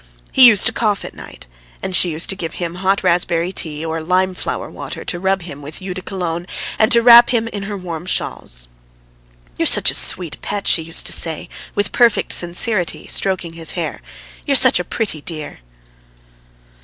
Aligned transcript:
He 0.31 0.47
used 0.47 0.65
to 0.65 0.71
cough 0.73 1.05
at 1.05 1.13
night, 1.13 1.45
and 1.83 1.95
she 1.95 2.09
used 2.09 2.27
to 2.31 2.35
give 2.35 2.53
him 2.53 2.73
hot 2.73 3.03
raspberry 3.03 3.51
tea 3.51 3.85
or 3.85 4.01
lime 4.01 4.33
flower 4.33 4.67
water, 4.67 5.05
to 5.05 5.19
rub 5.19 5.43
him 5.43 5.61
with 5.61 5.79
eau 5.79 5.93
de 5.93 6.01
Cologne 6.01 6.47
and 6.79 6.91
to 6.91 7.03
wrap 7.03 7.29
him 7.29 7.47
in 7.49 7.61
her 7.69 7.77
warm 7.77 8.07
shawls. 8.07 8.67
"You're 9.59 9.67
such 9.67 9.91
a 9.91 9.93
sweet 9.93 10.41
pet!" 10.41 10.67
she 10.67 10.81
used 10.81 11.05
to 11.05 11.13
say 11.13 11.49
with 11.75 11.91
perfect 11.91 12.31
sincerity, 12.33 13.05
stroking 13.05 13.53
his 13.53 13.73
hair. 13.73 14.01
"You're 14.47 14.55
such 14.55 14.79
a 14.79 14.83
pretty 14.83 15.21
dear!" 15.21 15.59